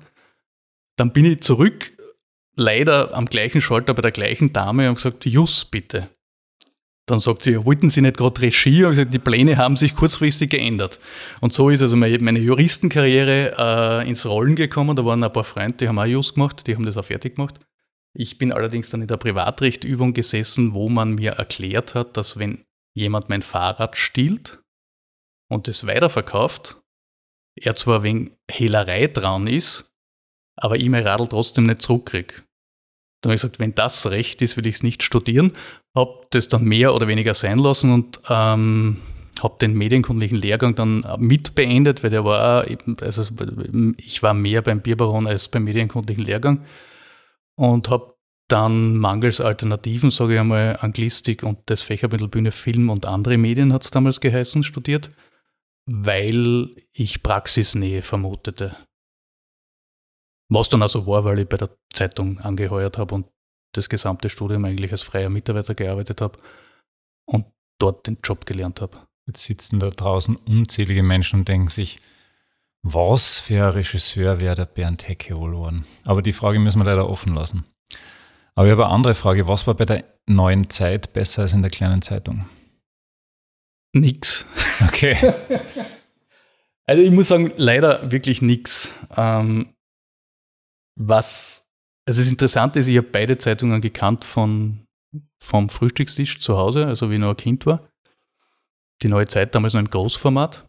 [0.96, 1.92] Dann bin ich zurück,
[2.54, 6.08] leider am gleichen Schalter bei der gleichen Dame und gesagt, Jus bitte.
[7.06, 8.82] Dann sagt sie, wollten Sie nicht gerade Regie?
[8.82, 10.98] Und gesagt, die Pläne haben sich kurzfristig geändert.
[11.40, 14.96] Und so ist also meine, meine Juristenkarriere äh, ins Rollen gekommen.
[14.96, 17.36] Da waren ein paar Freunde, die haben auch Jus gemacht, die haben das auch fertig
[17.36, 17.60] gemacht.
[18.12, 22.64] Ich bin allerdings dann in der Privatrechtübung gesessen, wo man mir erklärt hat, dass wenn
[22.96, 24.62] jemand mein Fahrrad stiehlt
[25.48, 26.80] und es weiterverkauft,
[27.54, 29.92] er zwar wegen Hehlerei dran ist,
[30.56, 32.42] aber ich mein Radl trotzdem nicht zurückkriege.
[33.20, 35.52] Dann habe ich gesagt, wenn das Recht ist, will ich es nicht studieren.
[35.94, 39.00] Habe das dann mehr oder weniger sein lassen und ähm,
[39.42, 42.66] habe den medienkundlichen Lehrgang dann mit beendet, weil der war
[43.00, 43.24] also
[43.98, 46.64] ich war mehr beim Bierbaron als beim medienkundlichen Lehrgang
[47.56, 48.15] und habe
[48.48, 53.84] dann mangels Alternativen, sage ich einmal, Anglistik und das Bühne, Film und andere Medien hat
[53.84, 55.10] es damals geheißen, studiert,
[55.86, 58.76] weil ich Praxisnähe vermutete.
[60.48, 63.26] Was dann also war, weil ich bei der Zeitung angeheuert habe und
[63.72, 66.38] das gesamte Studium eigentlich als freier Mitarbeiter gearbeitet habe
[67.26, 67.46] und
[67.78, 68.96] dort den Job gelernt habe.
[69.26, 72.00] Jetzt sitzen da draußen unzählige Menschen und denken sich,
[72.82, 75.84] was für ein Regisseur wäre der Bernd Hecke wohl geworden?
[76.04, 77.64] Aber die Frage müssen wir leider offen lassen.
[78.56, 79.46] Aber ich habe eine andere Frage.
[79.46, 82.48] Was war bei der neuen Zeit besser als in der kleinen Zeitung?
[83.92, 84.46] Nix.
[84.86, 85.16] Okay.
[86.86, 88.92] also ich muss sagen, leider wirklich nix.
[89.14, 89.74] Ähm,
[90.98, 91.68] was,
[92.08, 94.86] also das Interessante ist, ich habe beide Zeitungen gekannt von,
[95.38, 97.88] vom Frühstückstisch zu Hause, also wie ich noch ein Kind war.
[99.02, 100.66] Die neue Zeit damals noch im Großformat.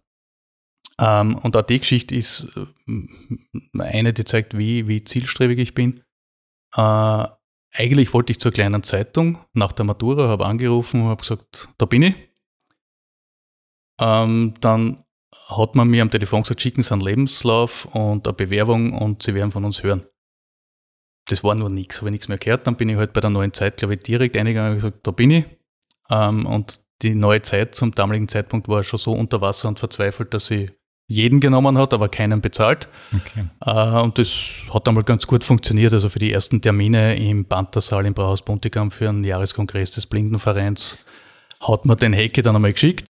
[1.00, 2.48] Ähm, und auch die Geschichte ist
[2.88, 6.04] äh, eine, die zeigt, wie, wie zielstrebig ich bin.
[6.76, 7.28] Äh,
[7.74, 11.86] eigentlich wollte ich zur kleinen Zeitung nach der Matura, habe angerufen und habe gesagt, da
[11.86, 12.16] bin ich.
[14.00, 15.04] Ähm, dann
[15.48, 19.34] hat man mir am Telefon gesagt, schicken Sie einen Lebenslauf und eine Bewerbung und Sie
[19.34, 20.06] werden von uns hören.
[21.30, 22.68] Das war nur nichts, habe ich nichts mehr gehört.
[22.68, 25.12] Dann bin ich halt bei der neuen Zeit, glaube ich, direkt eingegangen und gesagt, da
[25.12, 25.46] bin ich.
[26.10, 30.34] Ähm, und die neue Zeit zum damaligen Zeitpunkt war schon so unter Wasser und verzweifelt,
[30.34, 30.72] dass sie
[31.08, 32.88] jeden genommen hat, aber keinen bezahlt.
[33.16, 33.46] Okay.
[33.66, 35.94] Äh, und das hat einmal ganz gut funktioniert.
[35.94, 40.98] Also für die ersten Termine im Panthersaal im Brauhaus Buntigam für einen Jahreskongress des Blindenvereins
[41.62, 43.06] hat man den Hecke dann einmal geschickt.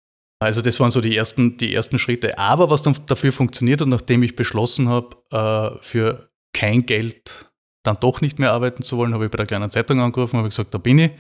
[0.41, 2.39] Also das waren so die ersten, die ersten Schritte.
[2.39, 7.47] Aber was dann dafür funktioniert hat, nachdem ich beschlossen habe, äh, für kein Geld
[7.85, 10.49] dann doch nicht mehr arbeiten zu wollen, habe ich bei der kleinen Zeitung angerufen, habe
[10.49, 11.11] gesagt, da bin ich.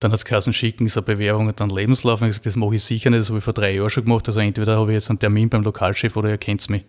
[0.00, 2.22] Dann hat es schicken ist eine Bewerbung und dann Lebenslauf.
[2.22, 4.04] Und ich gesagt, das mache ich sicher nicht, das habe ich vor drei Jahren schon
[4.04, 4.26] gemacht.
[4.26, 6.84] Also entweder habe ich jetzt einen Termin beim Lokalchef oder ihr kennt mich.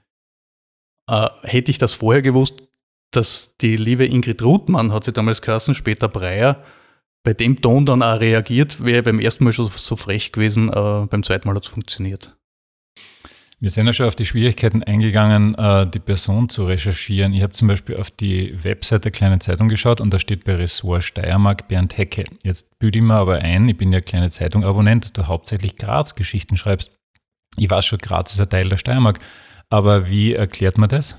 [1.10, 2.63] Äh, hätte ich das vorher gewusst,
[3.12, 6.63] dass die liebe Ingrid Ruthmann, hat sie damals geheißen, später Breyer,
[7.24, 11.06] bei dem Ton dann auch reagiert, wäre beim ersten Mal schon so frech gewesen, äh,
[11.08, 12.36] beim zweiten Mal hat es funktioniert.
[13.62, 17.32] Wir sind ja schon auf die Schwierigkeiten eingegangen, äh, die Person zu recherchieren.
[17.32, 20.56] Ich habe zum Beispiel auf die Webseite der Kleinen Zeitung geschaut und da steht bei
[20.56, 22.26] Ressort Steiermark Bernd Hecke.
[22.43, 26.58] Jetzt büte ich mir aber ein, ich bin ja Kleine Zeitung-Abonnent, dass du hauptsächlich Graz-Geschichten
[26.58, 26.97] schreibst.
[27.56, 29.19] Ich weiß schon, Graz ist ein Teil der Steiermark.
[29.69, 31.15] Aber wie erklärt man das?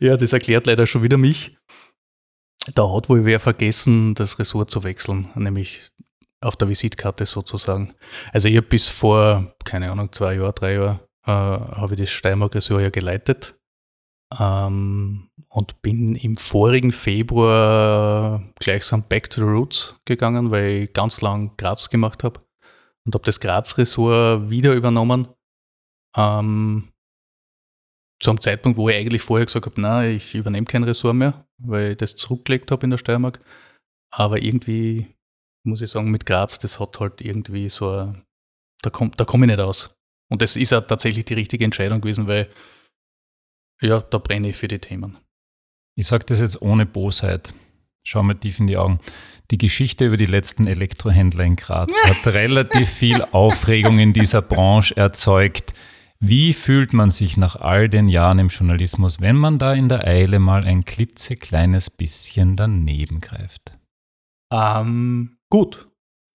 [0.00, 1.56] Ja, das erklärt leider schon wieder mich.
[2.74, 5.92] Da hat wohl wer vergessen, das Ressort zu wechseln, nämlich
[6.44, 7.94] auf der Visitkarte sozusagen.
[8.32, 12.10] Also ich habe bis vor, keine Ahnung, zwei Jahre, drei Jahre, äh, habe ich das
[12.10, 13.54] Steiermark-Ressort ja geleitet
[14.38, 21.20] ähm, und bin im vorigen Februar gleichsam back to the roots gegangen, weil ich ganz
[21.20, 22.40] lang Graz gemacht habe
[23.04, 25.28] und habe das Graz-Ressort wieder übernommen.
[26.16, 26.90] Ähm,
[28.20, 31.46] zu einem Zeitpunkt, wo ich eigentlich vorher gesagt habe, nein, ich übernehme kein Ressort mehr,
[31.58, 33.40] weil ich das zurückgelegt habe in der Steiermark.
[34.10, 35.13] Aber irgendwie,
[35.64, 38.24] muss ich sagen, mit Graz, das hat halt irgendwie so, ein,
[38.82, 39.96] da komme da komm ich nicht aus.
[40.30, 42.48] Und das ist auch tatsächlich die richtige Entscheidung gewesen, weil
[43.80, 45.18] ja, da brenne ich für die Themen.
[45.96, 47.54] Ich sage das jetzt ohne Bosheit.
[48.06, 49.00] Schau mal tief in die Augen.
[49.50, 54.96] Die Geschichte über die letzten Elektrohändler in Graz hat relativ viel Aufregung in dieser Branche
[54.96, 55.74] erzeugt.
[56.20, 60.06] Wie fühlt man sich nach all den Jahren im Journalismus, wenn man da in der
[60.06, 63.76] Eile mal ein klitzekleines bisschen daneben greift?
[64.52, 65.88] Ähm, gut.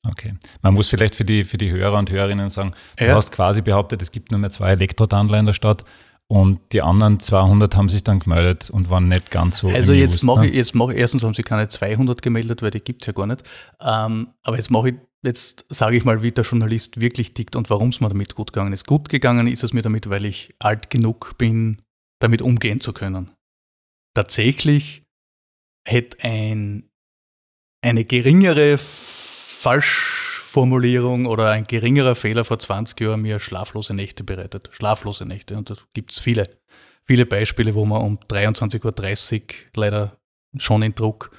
[0.08, 0.34] Okay.
[0.62, 3.16] Man muss vielleicht für die, für die Hörer und Hörerinnen sagen, du ja.
[3.16, 5.84] hast quasi behauptet, es gibt nur mehr zwei Elektrodandler in der Stadt
[6.28, 9.68] und die anderen 200 haben sich dann gemeldet und waren nicht ganz so.
[9.68, 13.02] Also jetzt mache ich, jetzt mache erstens haben sich keine 200 gemeldet, weil die gibt
[13.02, 13.44] es ja gar nicht.
[13.82, 17.70] Ähm, aber jetzt mache ich jetzt sage ich mal, wie der Journalist wirklich tickt und
[17.70, 18.88] warum es mir damit gut gegangen ist.
[18.88, 21.82] Gut gegangen ist es mir damit, weil ich alt genug bin,
[22.20, 23.32] damit umgehen zu können.
[24.14, 25.04] Tatsächlich
[25.86, 26.89] hätte ein,
[27.82, 34.70] eine geringere Falschformulierung oder ein geringerer Fehler vor 20 Jahren mir schlaflose Nächte bereitet.
[34.72, 35.58] Schlaflose Nächte.
[35.58, 36.50] Und da gibt es viele,
[37.06, 40.18] viele Beispiele, wo man um 23.30 Uhr leider
[40.58, 41.32] schon in Druck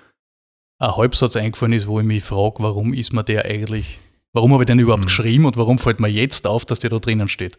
[0.78, 3.98] ein Halbsatz eingefallen ist, wo ich mich frage, warum ist mir der eigentlich,
[4.32, 5.08] warum habe ich den überhaupt mhm.
[5.08, 7.58] geschrieben und warum fällt mir jetzt auf, dass der da drinnen steht.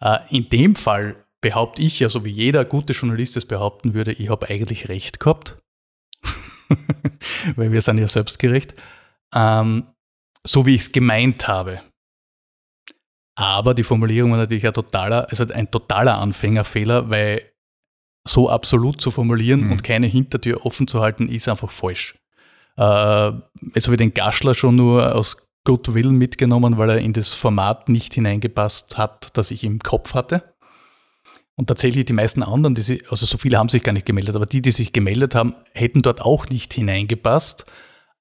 [0.00, 4.12] Äh, in dem Fall behaupte ich ja, so wie jeder gute Journalist es behaupten würde,
[4.12, 5.56] ich habe eigentlich recht gehabt,
[7.56, 8.74] weil wir sind ja selbstgerecht,
[9.34, 9.86] ähm,
[10.44, 11.80] so wie ich es gemeint habe.
[13.36, 17.42] Aber die Formulierung war natürlich ein totaler, also ein totaler Anfängerfehler, weil
[18.26, 19.72] so absolut zu formulieren mhm.
[19.72, 22.18] und keine Hintertür offen zu halten, ist einfach falsch.
[22.76, 23.32] Äh,
[23.74, 27.88] jetzt habe ich den Gaschler schon nur aus Goodwill mitgenommen, weil er in das Format
[27.88, 30.54] nicht hineingepasst hat, das ich im Kopf hatte.
[31.58, 34.36] Und tatsächlich die meisten anderen, die sie, also so viele haben sich gar nicht gemeldet,
[34.36, 37.66] aber die, die sich gemeldet haben, hätten dort auch nicht hineingepasst.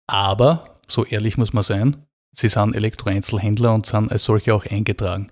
[0.08, 5.30] Aber, so ehrlich muss man sein, sie sind Elektroeinzelhändler und sind als solche auch eingetragen.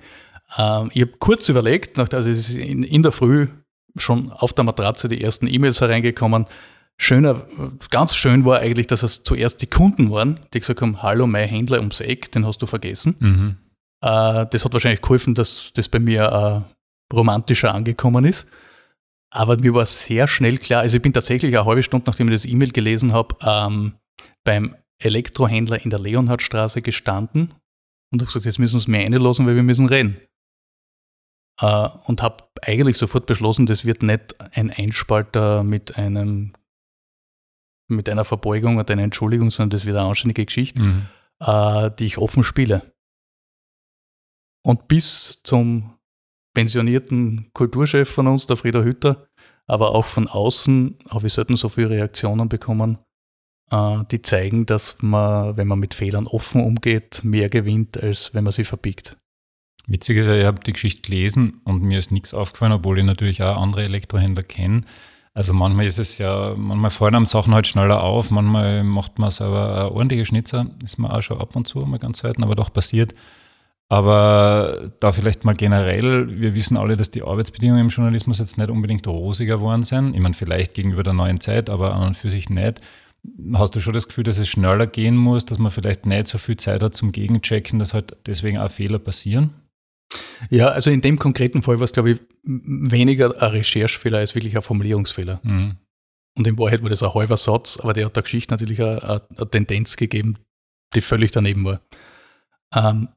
[0.55, 3.47] Ähm, ich habe kurz überlegt, also in, in der Früh
[3.95, 6.45] schon auf der Matratze die ersten E-Mails hereingekommen.
[6.97, 7.47] Schöner,
[7.89, 11.49] ganz schön war eigentlich, dass es zuerst die Kunden waren, die gesagt haben, hallo, mein
[11.49, 13.15] Händler ums Eck, den hast du vergessen.
[13.19, 13.57] Mhm.
[14.01, 16.74] Äh, das hat wahrscheinlich geholfen, dass das bei mir äh,
[17.13, 18.47] romantischer angekommen ist.
[19.31, 22.35] Aber mir war sehr schnell klar, also ich bin tatsächlich eine halbe Stunde, nachdem ich
[22.35, 23.95] das E-Mail gelesen habe, ähm,
[24.43, 27.53] beim Elektrohändler in der Leonhardstraße gestanden
[28.11, 30.21] und habe gesagt, jetzt müssen wir uns mehr einlassen, weil wir müssen reden.
[31.59, 36.53] Äh, und habe eigentlich sofort beschlossen, das wird nicht ein Einspalter mit einem
[37.87, 41.07] mit einer Verbeugung oder einer Entschuldigung, sondern das wird eine anständige Geschichte, mhm.
[41.39, 42.81] äh, die ich offen spiele.
[44.65, 45.95] Und bis zum
[46.55, 49.27] pensionierten Kulturchef von uns, der Frieder Hütter,
[49.67, 52.97] aber auch von außen habe ich selten so viele Reaktionen bekommen,
[53.71, 58.43] äh, die zeigen, dass man, wenn man mit Fehlern offen umgeht, mehr gewinnt, als wenn
[58.43, 59.17] man sie verbiegt.
[59.87, 63.05] Witzig ist ja, ich habe die Geschichte gelesen und mir ist nichts aufgefallen, obwohl ich
[63.05, 64.81] natürlich auch andere Elektrohändler kenne.
[65.35, 69.29] Also manchmal ist es ja, manchmal fallen einem Sachen halt schneller auf, manchmal macht man
[69.29, 72.71] selber ordentliche Schnitzer, ist mir auch schon ab und zu mal ganz selten, aber doch
[72.71, 73.13] passiert.
[73.87, 78.69] Aber da vielleicht mal generell, wir wissen alle, dass die Arbeitsbedingungen im Journalismus jetzt nicht
[78.69, 80.15] unbedingt rosiger geworden sind.
[80.15, 82.79] Ich meine, vielleicht gegenüber der neuen Zeit, aber an und für sich nicht.
[83.53, 86.37] Hast du schon das Gefühl, dass es schneller gehen muss, dass man vielleicht nicht so
[86.37, 89.53] viel Zeit hat zum Gegenchecken, dass halt deswegen auch Fehler passieren?
[90.49, 94.55] Ja, also in dem konkreten Fall war es, glaube ich, weniger ein Recherchefehler als wirklich
[94.55, 95.39] ein Formulierungsfehler.
[95.43, 95.77] Mhm.
[96.37, 99.21] Und in Wahrheit war das ein halber Satz, aber der hat der Geschichte natürlich eine,
[99.37, 100.37] eine Tendenz gegeben,
[100.93, 101.81] die völlig daneben war.
[102.73, 103.09] Ähm,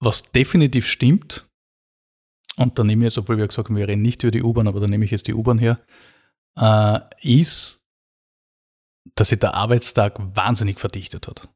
[0.00, 1.48] was definitiv stimmt,
[2.56, 4.66] und da nehme ich jetzt, obwohl wir gesagt haben, wir reden nicht über die U-Bahn,
[4.66, 5.78] aber da nehme ich jetzt die U-Bahn her,
[6.58, 7.86] äh, ist,
[9.14, 11.48] dass sich der Arbeitstag wahnsinnig verdichtet hat.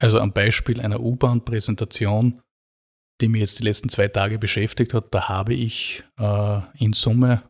[0.00, 2.42] Also am Beispiel einer U-Bahn-Präsentation
[3.20, 7.42] die mich jetzt die letzten zwei Tage beschäftigt hat, da habe ich äh, in Summe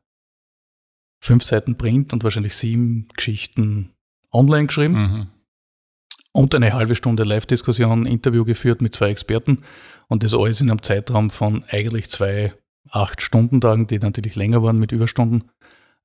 [1.23, 3.93] fünf Seiten Print und wahrscheinlich sieben Geschichten
[4.33, 5.31] online geschrieben mhm.
[6.39, 9.65] Und eine halbe Stunde Live-Diskussion, Interview geführt mit zwei Experten
[10.07, 12.53] und das alles in einem Zeitraum von eigentlich zwei
[12.91, 15.51] Acht-Stunden-Tagen, die natürlich länger waren mit Überstunden.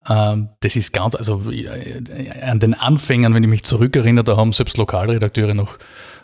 [0.10, 2.02] Ähm, das ist ganz, also äh,
[2.42, 5.78] an den Anfängen, wenn ich mich zurückerinnere, da haben selbst Lokalredakteure noch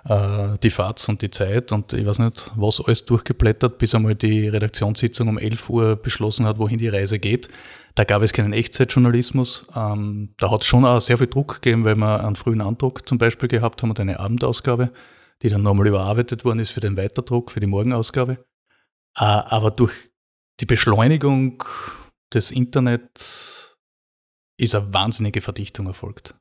[0.06, 4.16] äh, die FAZ und die Zeit und ich weiß nicht, was alles durchgeblättert, bis einmal
[4.16, 7.48] die Redaktionssitzung um 11 Uhr beschlossen hat, wohin die Reise geht.
[8.00, 9.66] Da gab es keinen Echtzeitjournalismus.
[9.76, 13.06] Ähm, da hat es schon auch sehr viel Druck gegeben, weil wir einen frühen Andruck
[13.06, 14.94] zum Beispiel gehabt haben und eine Abendausgabe,
[15.42, 18.46] die dann nochmal überarbeitet worden ist für den Weiterdruck, für die Morgenausgabe.
[19.18, 20.12] Äh, aber durch
[20.62, 21.62] die Beschleunigung
[22.34, 23.78] des Internets
[24.58, 26.36] ist eine wahnsinnige Verdichtung erfolgt.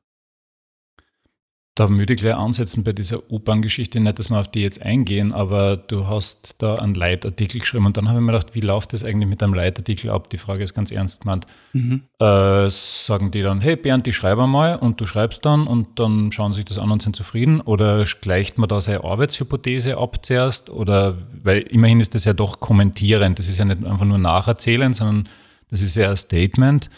[1.79, 5.33] Da würde ich gleich ansetzen bei dieser U-Bahn-Geschichte, nicht, dass wir auf die jetzt eingehen,
[5.33, 8.91] aber du hast da einen Leitartikel geschrieben und dann habe ich mir gedacht, wie läuft
[8.91, 10.29] das eigentlich mit einem Leitartikel ab?
[10.29, 11.47] Die Frage ist ganz ernst gemeint.
[11.71, 12.01] Mhm.
[12.19, 16.33] Äh, sagen die dann, hey Bernd, ich schreibe mal und du schreibst dann und dann
[16.33, 20.69] schauen sich das an und sind zufrieden oder gleicht man da seine Arbeitshypothese ab zuerst
[20.69, 24.91] oder, weil immerhin ist das ja doch kommentierend, das ist ja nicht einfach nur nacherzählen,
[24.91, 25.29] sondern
[25.71, 26.89] das ist ja ein Statement.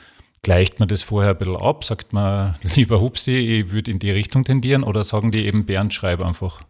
[0.44, 1.84] Gleicht man das vorher ein bisschen ab?
[1.84, 5.94] Sagt man, lieber Hupsi, ich würde in die Richtung tendieren oder sagen die eben Bernd,
[5.94, 6.66] schreib einfach?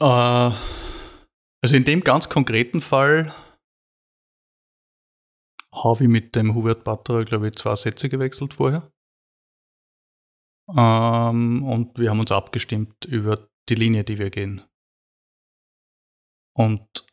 [0.00, 0.52] Uh,
[1.62, 3.34] also in dem ganz konkreten Fall
[5.72, 8.90] habe ich mit dem Hubert Butterer, glaube ich, zwei Sätze gewechselt vorher.
[10.76, 14.62] Ähm, und wir haben uns abgestimmt über die Linie, die wir gehen.
[16.54, 17.06] Und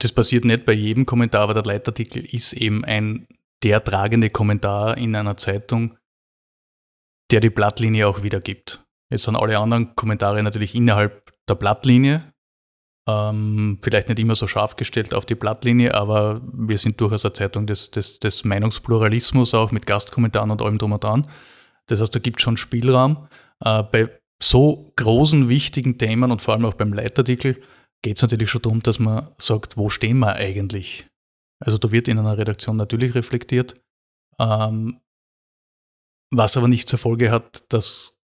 [0.00, 3.26] das passiert nicht bei jedem Kommentar, aber der Leitartikel ist eben ein
[3.62, 5.96] der tragende Kommentar in einer Zeitung,
[7.30, 8.84] der die Blattlinie auch wiedergibt.
[9.10, 12.32] Jetzt sind alle anderen Kommentare natürlich innerhalb der Blattlinie,
[13.08, 17.32] ähm, vielleicht nicht immer so scharf gestellt auf die Blattlinie, aber wir sind durchaus eine
[17.32, 21.26] Zeitung des, des, des Meinungspluralismus, auch mit Gastkommentaren und allem drum und dran.
[21.86, 23.28] Das heißt, da gibt es schon Spielraum.
[23.64, 27.60] Äh, bei so großen, wichtigen Themen und vor allem auch beim Leitartikel
[28.02, 31.06] geht es natürlich schon darum, dass man sagt, wo stehen wir eigentlich?
[31.60, 33.80] Also da wird in einer Redaktion natürlich reflektiert,
[34.38, 35.00] ähm,
[36.30, 38.18] was aber nicht zur Folge hat, dass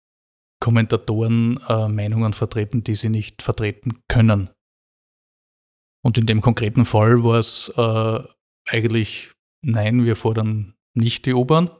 [0.60, 4.50] Kommentatoren äh, Meinungen vertreten, die sie nicht vertreten können.
[6.02, 8.22] Und in dem konkreten Fall war es äh,
[8.66, 11.70] eigentlich, nein, wir fordern nicht die U-Bahn,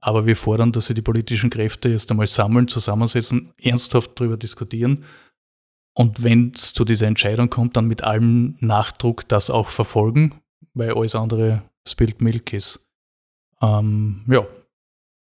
[0.00, 5.04] aber wir fordern, dass sie die politischen Kräfte jetzt einmal sammeln, zusammensetzen, ernsthaft darüber diskutieren.
[5.94, 10.40] Und wenn es zu dieser Entscheidung kommt, dann mit allem Nachdruck das auch verfolgen,
[10.74, 12.86] weil alles andere Spilled Milk ist.
[13.62, 14.46] Ähm, ja,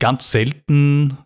[0.00, 1.18] ganz selten,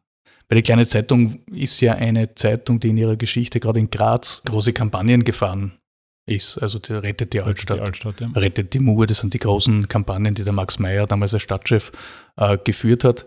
[0.48, 4.42] weil die kleine Zeitung ist ja eine Zeitung, die in ihrer Geschichte gerade in Graz
[4.44, 5.78] große Kampagnen gefahren
[6.26, 6.58] ist.
[6.58, 7.78] Also die rettet die Altstadt.
[7.78, 8.28] Die Altstadt ja.
[8.28, 11.92] Rettet die Mur, das sind die großen Kampagnen, die der Max Meyer damals als Stadtchef
[12.36, 13.26] äh, geführt hat.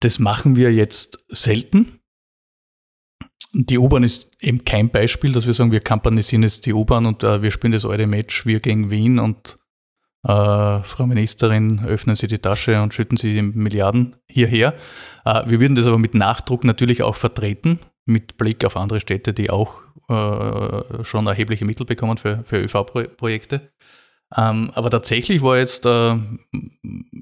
[0.00, 2.00] Das machen wir jetzt selten.
[3.56, 7.22] Die U-Bahn ist eben kein Beispiel, dass wir sagen, wir kampanisieren jetzt die U-Bahn und
[7.22, 9.56] äh, wir spielen das eure Match, wir gegen Wien und
[10.24, 14.74] äh, Frau Ministerin, öffnen Sie die Tasche und schütten Sie die Milliarden hierher.
[15.24, 19.32] Äh, wir würden das aber mit Nachdruck natürlich auch vertreten, mit Blick auf andere Städte,
[19.32, 23.70] die auch äh, schon erhebliche Mittel bekommen für, für ÖV-Projekte.
[24.36, 26.16] Ähm, aber tatsächlich war jetzt äh,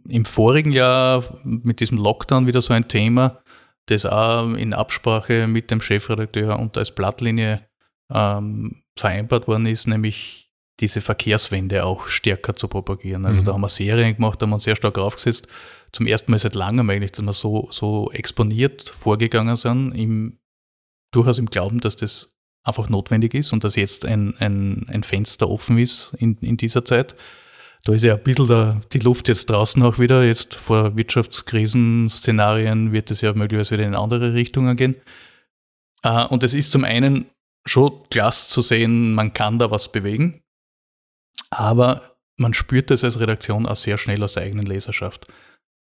[0.08, 3.41] im vorigen Jahr mit diesem Lockdown wieder so ein Thema,
[3.86, 7.66] das auch in Absprache mit dem Chefredakteur und als Blattlinie
[8.12, 10.42] ähm, vereinbart worden ist, nämlich
[10.80, 13.26] diese Verkehrswende auch stärker zu propagieren.
[13.26, 13.44] Also mhm.
[13.44, 15.46] da haben wir Serien gemacht, da haben wir uns sehr stark aufgesetzt.
[15.92, 20.38] Zum ersten Mal seit langem eigentlich, dass wir so, so exponiert vorgegangen sind, im,
[21.12, 25.48] durchaus im Glauben, dass das einfach notwendig ist und dass jetzt ein, ein, ein Fenster
[25.48, 27.14] offen ist in, in dieser Zeit.
[27.84, 30.24] Da ist ja ein bisschen der, die Luft jetzt draußen auch wieder.
[30.24, 34.96] Jetzt vor Wirtschaftskrisenszenarien wird es ja möglicherweise wieder in andere Richtungen gehen.
[36.04, 37.26] Uh, und es ist zum einen
[37.64, 40.40] schon klasse zu sehen, man kann da was bewegen,
[41.50, 45.28] aber man spürt es als Redaktion auch sehr schnell aus der eigenen Leserschaft,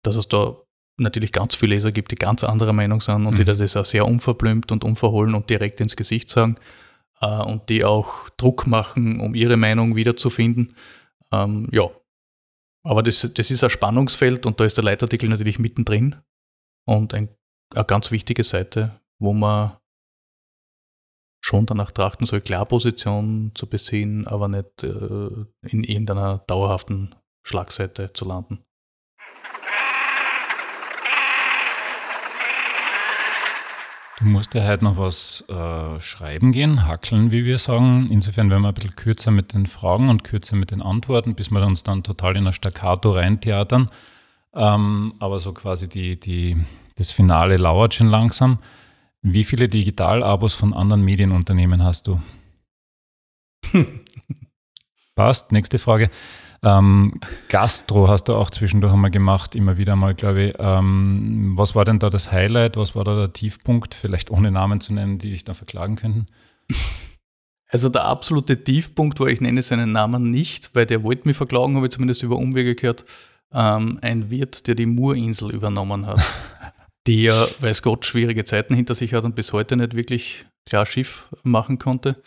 [0.02, 0.56] dass es da
[0.96, 3.37] natürlich ganz viele Leser gibt, die ganz anderer Meinung sind und mhm.
[3.37, 6.56] die da das auch sehr unverblümt und unverhohlen und direkt ins Gesicht sagen
[7.22, 10.74] uh, und die auch Druck machen, um ihre Meinung wiederzufinden.
[11.32, 11.90] Ähm, ja,
[12.86, 16.16] aber das, das ist ein Spannungsfeld und da ist der Leitartikel natürlich mittendrin
[16.86, 17.28] und ein,
[17.74, 19.76] eine ganz wichtige Seite, wo man
[21.44, 27.14] schon danach trachten soll, Klarposition zu beziehen, aber nicht äh, in irgendeiner dauerhaften
[27.46, 28.64] Schlagseite zu landen.
[34.18, 38.09] Du musst ja heute noch was äh, schreiben gehen, hackeln, wie wir sagen.
[38.11, 41.52] Insofern werden wir ein bisschen kürzer mit den Fragen und kürzer mit den Antworten, bis
[41.52, 43.87] wir uns dann total in ein Staccato reintheatern.
[44.54, 46.57] Ähm, aber so quasi die, die,
[46.96, 48.59] das Finale lauert schon langsam.
[49.22, 52.20] Wie viele Digital-Abos von anderen Medienunternehmen hast du?
[55.14, 55.52] Passt.
[55.52, 56.11] Nächste Frage.
[56.62, 60.54] Ähm, Gastro hast du auch zwischendurch einmal gemacht, immer wieder mal, glaube ich.
[60.58, 62.76] Ähm, was war denn da das Highlight?
[62.76, 63.94] Was war da der Tiefpunkt?
[63.94, 66.26] Vielleicht ohne Namen zu nennen, die dich da verklagen könnten.
[67.70, 71.76] Also der absolute Tiefpunkt war, ich nenne seinen Namen nicht, weil der wollte mich verklagen,
[71.76, 73.04] habe ich zumindest über Umwege gehört,
[73.52, 76.20] ähm, ein Wirt, der die Murinsel übernommen hat.
[77.08, 81.28] ja, weiß Gott, schwierige Zeiten hinter sich hat und bis heute nicht wirklich klar Schiff
[81.42, 82.22] machen konnte.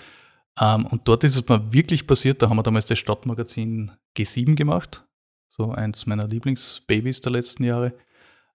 [0.59, 4.55] Ähm, und dort ist es mal wirklich passiert, da haben wir damals das Stadtmagazin G7
[4.55, 5.05] gemacht,
[5.47, 7.93] so eins meiner Lieblingsbabys der letzten Jahre.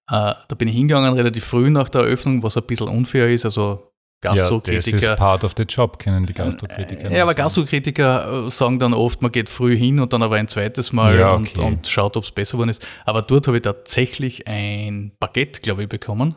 [0.08, 3.44] Äh, da bin ich hingegangen relativ früh nach der Eröffnung, was ein bisschen unfair ist,
[3.44, 4.96] also Gastrokritiker.
[4.96, 7.10] Ja, das ist part of the job, kennen die Gastrokritiker.
[7.10, 10.48] Ja, aber Gastrokritiker äh, sagen dann oft, man geht früh hin und dann aber ein
[10.48, 11.58] zweites Mal ja, okay.
[11.58, 12.86] und, und, schaut, ob es besser geworden ist.
[13.04, 16.34] Aber dort habe ich tatsächlich ein Baguette, glaube ich, bekommen,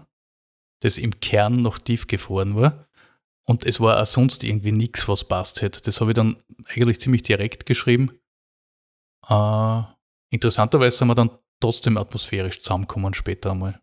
[0.81, 2.85] das im Kern noch tiefgefroren war.
[3.49, 5.81] Und es war auch sonst irgendwie nichts, was passt hätte.
[5.81, 8.11] Das habe ich dann eigentlich ziemlich direkt geschrieben.
[9.27, 9.81] Äh,
[10.29, 13.81] interessanterweise sind wir dann trotzdem atmosphärisch zusammengekommen später einmal.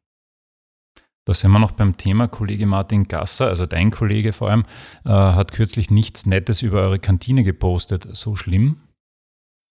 [1.27, 2.29] Da sind wir noch beim Thema.
[2.29, 4.67] Kollege Martin Gasser, also dein Kollege vor allem,
[5.05, 8.07] äh, hat kürzlich nichts Nettes über eure Kantine gepostet.
[8.13, 8.83] So schlimm?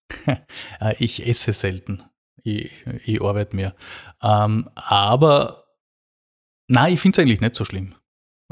[0.82, 2.04] Äh, ich esse selten.
[2.44, 2.70] Ich,
[3.06, 3.74] ich arbeite mehr.
[4.22, 5.68] Ähm, aber
[6.68, 7.96] nein, ich finde es eigentlich nicht so schlimm.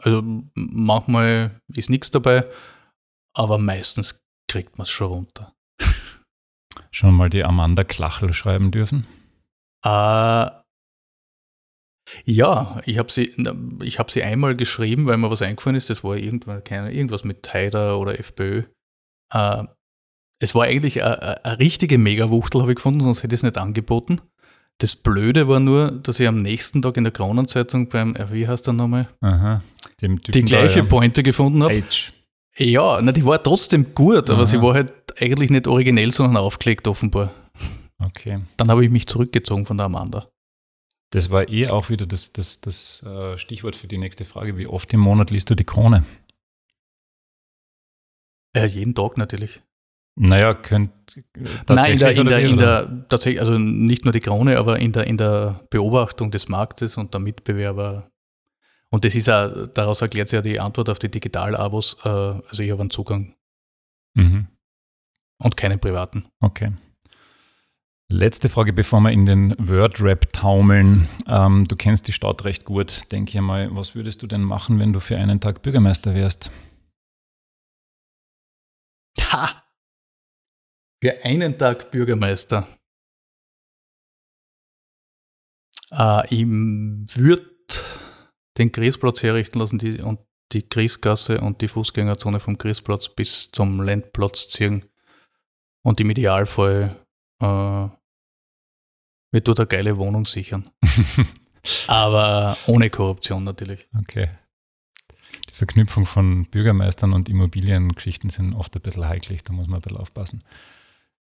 [0.02, 0.22] Also
[0.56, 2.50] manchmal ist nichts dabei,
[3.36, 5.54] aber meistens kriegt man es schon runter.
[6.92, 9.08] Schon mal die Amanda Klachel schreiben dürfen?
[9.86, 10.50] Äh,
[12.26, 13.34] ja, ich habe sie,
[13.98, 15.90] hab sie einmal geschrieben, weil mir was eingefallen ist.
[15.90, 18.64] Das war irgendwann, keine, irgendwas mit Haider oder FPÖ.
[19.34, 19.64] Äh,
[20.40, 24.22] es war eigentlich eine richtige Megawuchtel, habe ich gefunden, sonst hätte ich es nicht angeboten.
[24.80, 28.48] Das Blöde war nur, dass ich am nächsten Tag in der Kronenzeitung beim, äh, wie
[28.48, 29.08] heißt der nochmal?
[29.22, 29.62] Aha,
[30.02, 30.86] dem Typen die gleiche da.
[30.86, 31.84] Pointe gefunden habe.
[32.58, 34.46] Ja, na, die war trotzdem gut, aber Aha.
[34.46, 37.32] sie war halt eigentlich nicht originell, sondern aufgelegt offenbar.
[38.00, 38.42] Okay.
[38.58, 40.28] Dann habe ich mich zurückgezogen von der Amanda.
[41.12, 44.58] Das war eh auch wieder das, das, das äh, Stichwort für die nächste Frage.
[44.58, 46.04] Wie oft im Monat liest du die Krone?
[48.56, 49.62] Ja, jeden Tag natürlich.
[50.16, 50.92] Naja, könnt
[51.68, 54.92] Nein, in der, in der, in der, tatsächlich, also nicht nur die Krone, aber in
[54.92, 58.12] der, in der Beobachtung des Marktes und der Mitbewerber.
[58.90, 61.98] Und das ist auch, daraus erklärt sich ja die Antwort auf die Digital-Abos.
[62.04, 63.36] Äh, also ich habe einen Zugang.
[64.14, 64.48] Mhm.
[65.40, 66.26] Und keinen privaten.
[66.40, 66.74] Okay.
[68.10, 71.10] Letzte Frage, bevor wir in den Word-Rap taumeln.
[71.28, 73.76] Ähm, du kennst die Stadt recht gut, denke ich mal.
[73.76, 76.52] Was würdest du denn machen, wenn du für einen Tag Bürgermeister wärst?
[79.20, 79.63] Ha!
[81.04, 82.66] Für einen Tag Bürgermeister.
[85.92, 87.52] Äh, ich würde
[88.58, 90.22] den Griesplatz herrichten lassen die, und
[90.54, 94.86] die Griesgasse und die Fußgängerzone vom Griesplatz bis zum Landplatz ziehen
[95.86, 96.96] und im Idealfall
[97.42, 100.70] äh, mir tut eine geile Wohnung sichern.
[101.88, 103.90] Aber ohne Korruption natürlich.
[104.00, 104.30] Okay.
[105.50, 109.82] Die Verknüpfung von Bürgermeistern und Immobiliengeschichten sind oft ein bisschen heiklig, da muss man ein
[109.82, 110.46] bisschen aufpassen.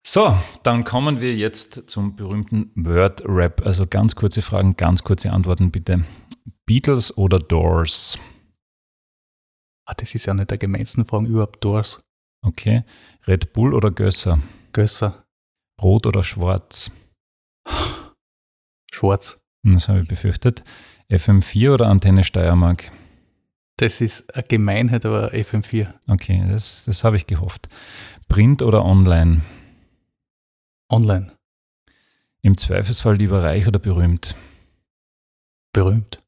[0.05, 3.65] So, dann kommen wir jetzt zum berühmten Word-Rap.
[3.65, 6.03] Also ganz kurze Fragen, ganz kurze Antworten bitte.
[6.65, 8.19] Beatles oder Doors?
[9.85, 11.63] Ah, das ist ja eine der gemeinsten Fragen überhaupt.
[11.63, 12.03] Doors.
[12.45, 12.83] Okay.
[13.27, 14.39] Red Bull oder Gösser?
[14.73, 15.25] Gösser.
[15.81, 16.91] Rot oder schwarz?
[18.91, 19.41] Schwarz.
[19.63, 20.63] Das habe ich befürchtet.
[21.09, 22.91] FM4 oder Antenne Steiermark?
[23.77, 25.93] Das ist eine Gemeinheit, aber FM4.
[26.09, 27.69] Okay, das, das habe ich gehofft.
[28.27, 29.41] Print oder online?
[30.89, 31.31] Online.
[32.41, 34.35] Im Zweifelsfall lieber reich oder berühmt?
[35.73, 36.21] Berühmt.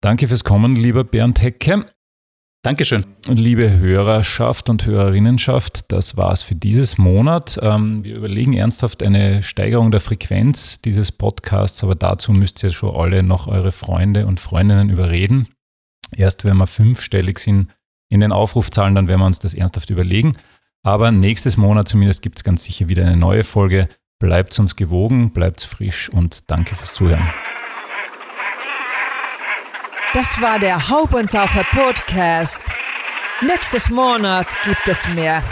[0.00, 1.86] Danke fürs Kommen, lieber Bernd Hecke.
[2.64, 3.04] Dankeschön.
[3.26, 7.58] Liebe Hörerschaft und Hörerinnenschaft, das war's für dieses Monat.
[7.60, 12.94] Ähm, wir überlegen ernsthaft eine Steigerung der Frequenz dieses Podcasts, aber dazu müsst ihr schon
[12.94, 15.48] alle noch eure Freunde und Freundinnen überreden.
[16.14, 17.72] Erst wenn wir fünfstellig sind
[18.08, 20.36] in den Aufrufzahlen, dann werden wir uns das ernsthaft überlegen.
[20.84, 23.88] Aber nächstes Monat zumindest gibt es ganz sicher wieder eine neue Folge.
[24.18, 27.32] Bleibt uns gewogen, bleibt frisch und danke fürs Zuhören.
[30.12, 32.62] Das war der Haubentaucher Podcast.
[33.40, 35.42] Nächstes Monat gibt es mehr.